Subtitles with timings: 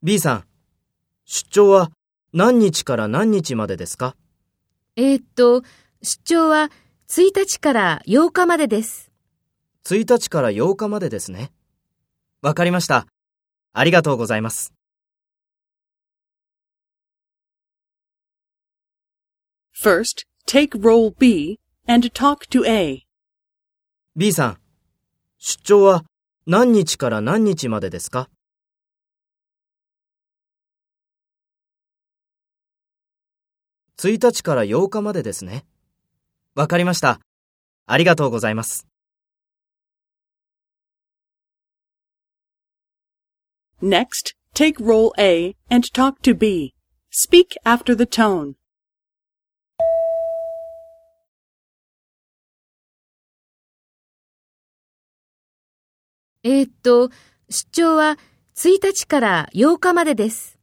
[0.00, 0.44] B さん、
[1.24, 1.90] 出張は
[2.32, 4.14] 何日から何日までですか？
[4.94, 5.62] えーっと、
[6.00, 6.70] 出張は
[7.08, 9.10] 1日から8日までです。
[9.84, 11.50] ?1 日から8日までですね。
[12.42, 13.08] わかりました。
[13.72, 14.72] ありがとうございます。
[19.74, 23.02] First, take role B and talk to A.
[24.14, 24.58] B さん、
[25.38, 26.04] 出張は
[26.50, 28.30] 何日から何日までですか
[33.98, 35.66] 1日から8日までですね。
[36.54, 37.20] わかりました。
[37.84, 38.86] ありがとうございます。
[43.82, 46.72] Next, take role A and talk to B.
[47.10, 48.54] Speak after the tone.
[56.44, 57.10] えーっと、
[57.48, 58.18] 出張は
[58.56, 60.57] 1日から8日までです。